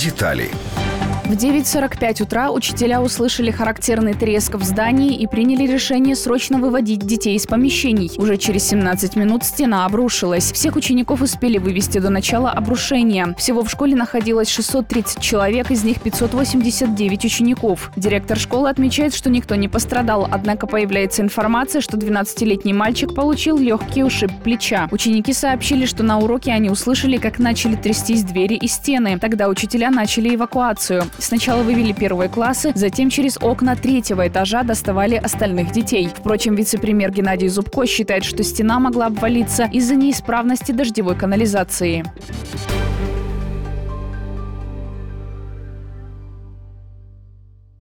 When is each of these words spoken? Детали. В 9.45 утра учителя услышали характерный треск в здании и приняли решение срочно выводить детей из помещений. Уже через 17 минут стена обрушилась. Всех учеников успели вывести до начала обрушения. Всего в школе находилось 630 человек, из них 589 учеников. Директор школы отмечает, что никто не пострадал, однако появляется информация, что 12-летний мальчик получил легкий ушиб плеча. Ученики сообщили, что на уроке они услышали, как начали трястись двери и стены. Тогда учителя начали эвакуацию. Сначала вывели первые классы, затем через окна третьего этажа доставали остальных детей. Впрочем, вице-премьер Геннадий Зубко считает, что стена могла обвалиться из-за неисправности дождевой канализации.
Детали. 0.00 0.79
В 1.30 1.34
9.45 1.34 2.24
утра 2.24 2.50
учителя 2.50 3.00
услышали 3.00 3.52
характерный 3.52 4.14
треск 4.14 4.56
в 4.56 4.64
здании 4.64 5.14
и 5.14 5.28
приняли 5.28 5.64
решение 5.64 6.16
срочно 6.16 6.58
выводить 6.58 7.06
детей 7.06 7.36
из 7.36 7.46
помещений. 7.46 8.10
Уже 8.16 8.36
через 8.36 8.66
17 8.66 9.14
минут 9.14 9.44
стена 9.44 9.86
обрушилась. 9.86 10.50
Всех 10.50 10.74
учеников 10.74 11.22
успели 11.22 11.58
вывести 11.58 11.98
до 11.98 12.10
начала 12.10 12.50
обрушения. 12.50 13.32
Всего 13.38 13.62
в 13.62 13.70
школе 13.70 13.94
находилось 13.94 14.50
630 14.50 15.22
человек, 15.22 15.70
из 15.70 15.84
них 15.84 16.00
589 16.00 17.24
учеников. 17.24 17.92
Директор 17.94 18.36
школы 18.36 18.68
отмечает, 18.68 19.14
что 19.14 19.30
никто 19.30 19.54
не 19.54 19.68
пострадал, 19.68 20.26
однако 20.28 20.66
появляется 20.66 21.22
информация, 21.22 21.80
что 21.80 21.96
12-летний 21.96 22.72
мальчик 22.72 23.14
получил 23.14 23.56
легкий 23.56 24.02
ушиб 24.02 24.32
плеча. 24.42 24.88
Ученики 24.90 25.32
сообщили, 25.32 25.86
что 25.86 26.02
на 26.02 26.18
уроке 26.18 26.50
они 26.50 26.70
услышали, 26.70 27.18
как 27.18 27.38
начали 27.38 27.76
трястись 27.76 28.24
двери 28.24 28.54
и 28.54 28.66
стены. 28.66 29.16
Тогда 29.20 29.48
учителя 29.48 29.92
начали 29.92 30.34
эвакуацию. 30.34 31.04
Сначала 31.20 31.62
вывели 31.62 31.92
первые 31.92 32.28
классы, 32.28 32.72
затем 32.74 33.10
через 33.10 33.36
окна 33.40 33.76
третьего 33.76 34.26
этажа 34.26 34.62
доставали 34.62 35.16
остальных 35.16 35.70
детей. 35.70 36.08
Впрочем, 36.14 36.54
вице-премьер 36.54 37.12
Геннадий 37.12 37.48
Зубко 37.48 37.86
считает, 37.86 38.24
что 38.24 38.42
стена 38.42 38.80
могла 38.80 39.06
обвалиться 39.06 39.68
из-за 39.70 39.94
неисправности 39.96 40.72
дождевой 40.72 41.14
канализации. 41.16 42.04